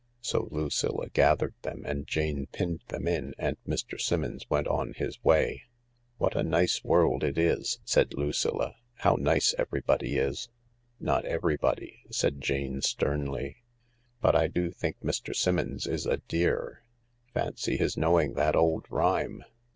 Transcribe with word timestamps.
So 0.21 0.47
Lucilla 0.49 1.09
gathered 1.09 1.53
them 1.61 1.83
and 1.85 2.07
Jane 2.07 2.47
pinned 2.47 2.81
them 2.87 3.07
in 3.07 3.35
and 3.37 3.55
Mr. 3.67 4.01
Simmons 4.01 4.49
went 4.49 4.67
on 4.67 4.93
his 4.95 5.23
way." 5.23 5.65
What 6.17 6.35
a 6.35 6.41
nice 6.41 6.83
world 6.83 7.23
it 7.23 7.37
is,"said 7.37 8.15
Lucilla;" 8.15 8.73
how 9.03 9.13
nice 9.13 9.53
every 9.59 9.81
body 9.81 10.17
is!"" 10.17 10.49
Not 10.99 11.25
everybody," 11.25 12.01
said 12.09 12.41
Jane 12.41 12.81
sternly." 12.81 13.57
But 14.23 14.35
I 14.35 14.47
do 14.47 14.71
think 14.71 14.95
Mr. 15.03 15.35
Simmons 15.35 15.85
is 15.85 16.07
a 16.07 16.17
dear. 16.17 16.81
Fancy 17.35 17.77
his 17.77 17.95
knowing 17.95 18.33
that 18.33 18.55
old 18.55 18.87
rhyme. 18.89 19.43